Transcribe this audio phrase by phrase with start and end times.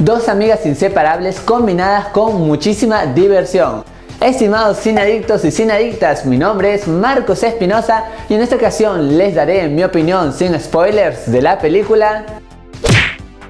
[0.00, 3.82] Dos amigas inseparables combinadas con muchísima diversión.
[4.20, 9.66] Estimados adictos y adictas, mi nombre es Marcos Espinosa y en esta ocasión les daré
[9.66, 12.24] mi opinión sin spoilers de la película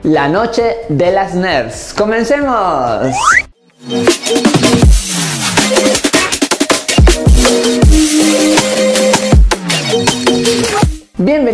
[0.04, 1.92] La Noche de las Nerds.
[1.92, 3.12] ¡Comencemos!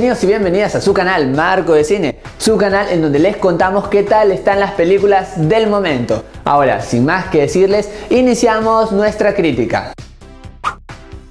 [0.04, 4.02] Y bienvenidas a su canal Marco de Cine, su canal en donde les contamos qué
[4.02, 6.22] tal están las películas del momento.
[6.44, 9.94] Ahora, sin más que decirles, iniciamos nuestra crítica.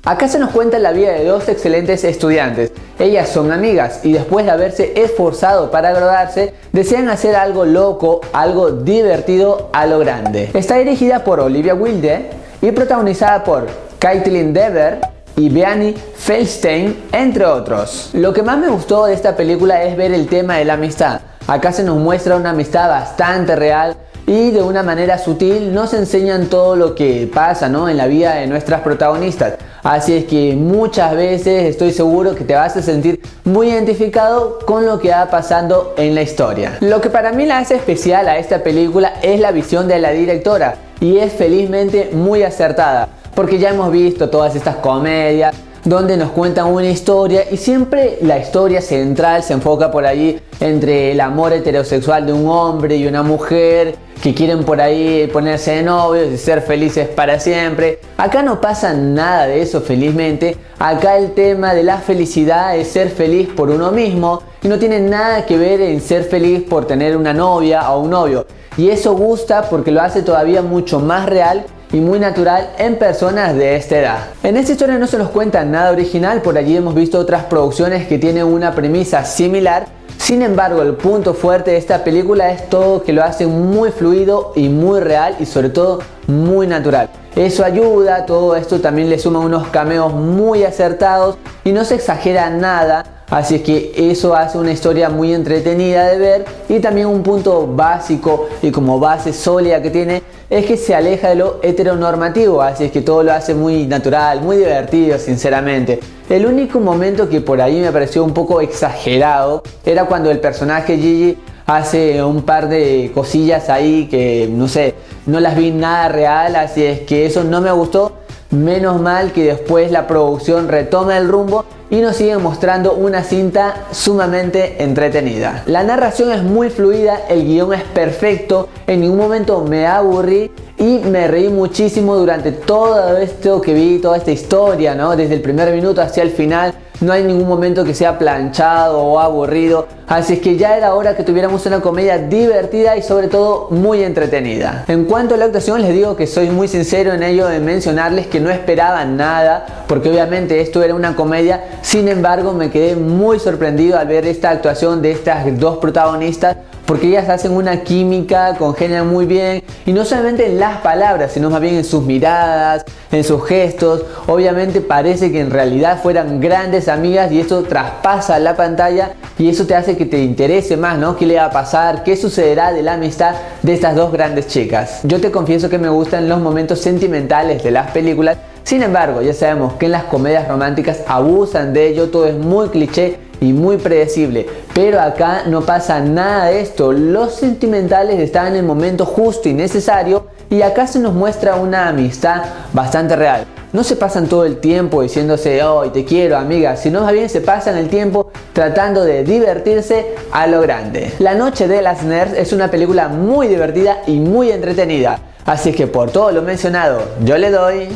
[0.04, 2.72] Acá se nos cuenta la vida de dos excelentes estudiantes.
[2.98, 8.72] Ellas son amigas y después de haberse esforzado para graduarse, desean hacer algo loco, algo
[8.72, 10.50] divertido a lo grande.
[10.56, 13.68] Está dirigida por Olivia Wilde y protagonizada por
[14.00, 18.10] Caitlin Dever, y Beani Feldstein, entre otros.
[18.14, 21.22] Lo que más me gustó de esta película es ver el tema de la amistad.
[21.48, 26.48] Acá se nos muestra una amistad bastante real y de una manera sutil nos enseñan
[26.48, 27.90] todo lo que pasa ¿no?
[27.90, 29.56] en la vida de nuestras protagonistas.
[29.84, 34.86] Así es que muchas veces estoy seguro que te vas a sentir muy identificado con
[34.86, 36.78] lo que va pasando en la historia.
[36.80, 40.12] Lo que para mí la hace especial a esta película es la visión de la
[40.12, 46.32] directora y es felizmente muy acertada porque ya hemos visto todas estas comedias donde nos
[46.32, 51.52] cuentan una historia y siempre la historia central se enfoca por ahí entre el amor
[51.52, 56.38] heterosexual de un hombre y una mujer que quieren por ahí ponerse de novios y
[56.38, 58.00] ser felices para siempre.
[58.16, 60.56] Acá no pasa nada de eso felizmente.
[60.80, 65.02] Acá el tema de la felicidad es ser feliz por uno mismo y no tiene
[65.02, 68.46] nada que ver en ser feliz por tener una novia o un novio.
[68.78, 73.56] Y eso gusta porque lo hace todavía mucho más real y muy natural en personas
[73.56, 74.18] de esta edad.
[74.44, 78.08] En esta historia no se nos cuenta nada original, por allí hemos visto otras producciones
[78.08, 79.86] que tienen una premisa similar,
[80.18, 84.54] sin embargo, el punto fuerte de esta película es todo que lo hace muy fluido
[84.56, 87.10] y muy real y sobre todo muy natural.
[87.36, 92.50] Eso ayuda, todo esto también le suma unos cameos muy acertados y no se exagera
[92.50, 93.04] nada
[93.34, 97.66] Así es que eso hace una historia muy entretenida de ver y también un punto
[97.66, 100.22] básico y como base sólida que tiene
[100.54, 104.42] es que se aleja de lo heteronormativo, así es que todo lo hace muy natural,
[104.42, 106.00] muy divertido sinceramente.
[106.30, 110.96] El único momento que por ahí me pareció un poco exagerado era cuando el personaje
[110.98, 114.94] Gigi hace un par de cosillas ahí que no sé,
[115.26, 118.23] no las vi nada real, así es que eso no me gustó.
[118.54, 123.86] Menos mal que después la producción retoma el rumbo y nos sigue mostrando una cinta
[123.92, 125.64] sumamente entretenida.
[125.66, 131.00] La narración es muy fluida, el guion es perfecto, en ningún momento me aburrí y
[131.00, 135.16] me reí muchísimo durante todo esto que vi, toda esta historia, ¿no?
[135.16, 139.20] Desde el primer minuto hacia el final no hay ningún momento que sea planchado o
[139.20, 143.68] aburrido, así es que ya era hora que tuviéramos una comedia divertida y sobre todo
[143.72, 144.86] muy entretenida.
[144.88, 148.28] En cuanto a la actuación les digo que soy muy sincero en ello de mencionarles
[148.28, 153.40] que no esperaba nada, porque obviamente esto era una comedia, sin embargo me quedé muy
[153.40, 156.56] sorprendido al ver esta actuación de estas dos protagonistas
[156.86, 161.50] porque ellas hacen una química, congenian muy bien y no solamente en las palabras, sino
[161.50, 164.04] más bien en sus miradas, en sus gestos.
[164.28, 169.66] Obviamente parece que en realidad fueran grandes amigas y esto traspasa la pantalla y eso
[169.66, 171.16] te hace que te interese más, ¿no?
[171.16, 172.04] ¿Qué le va a pasar?
[172.04, 175.00] ¿Qué sucederá de la amistad de estas dos grandes chicas?
[175.04, 178.38] Yo te confieso que me gustan los momentos sentimentales de las películas.
[178.64, 182.70] Sin embargo, ya sabemos que en las comedias románticas abusan de ello, todo es muy
[182.70, 184.48] cliché y muy predecible.
[184.74, 186.92] Pero acá no pasa nada de esto.
[186.92, 191.90] Los sentimentales están en el momento justo y necesario y acá se nos muestra una
[191.90, 193.46] amistad bastante real.
[193.72, 197.42] No se pasan todo el tiempo diciéndose, hoy te quiero amiga, sino más bien se
[197.42, 201.14] pasan el tiempo tratando de divertirse a lo grande.
[201.20, 205.20] La Noche de las Nerds es una película muy divertida y muy entretenida.
[205.46, 207.90] Así que por todo lo mencionado, yo le doy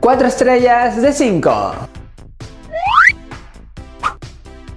[0.00, 1.99] 4 estrellas de 5.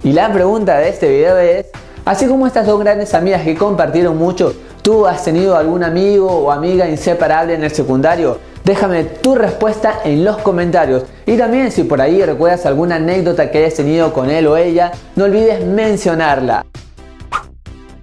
[0.04, 1.64] Y la pregunta de este video es,
[2.04, 6.50] así como estas dos grandes amigas que compartieron mucho, ¿tú has tenido algún amigo o
[6.50, 8.36] amiga inseparable en el secundario?
[8.64, 11.04] Déjame tu respuesta en los comentarios.
[11.24, 14.92] Y también si por ahí recuerdas alguna anécdota que hayas tenido con él o ella,
[15.16, 16.66] no olvides mencionarla.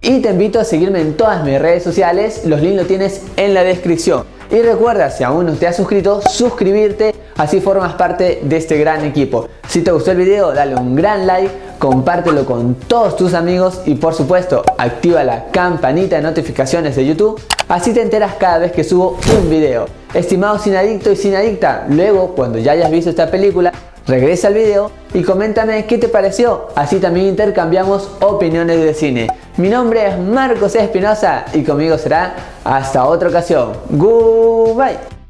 [0.01, 3.53] Y te invito a seguirme en todas mis redes sociales, los links los tienes en
[3.53, 4.23] la descripción.
[4.49, 9.05] Y recuerda, si aún no te has suscrito, suscribirte, así formas parte de este gran
[9.05, 9.47] equipo.
[9.67, 13.95] Si te gustó el video, dale un gran like, compártelo con todos tus amigos y
[13.95, 18.83] por supuesto activa la campanita de notificaciones de YouTube, así te enteras cada vez que
[18.83, 19.87] subo un video.
[20.13, 23.73] Estimado sin adicto y sin adicta, luego cuando ya hayas visto esta película,
[24.07, 29.27] Regresa al video y coméntame qué te pareció, así también intercambiamos opiniones de cine.
[29.57, 33.73] Mi nombre es Marcos Espinosa y conmigo será hasta otra ocasión.
[33.91, 35.20] Goodbye.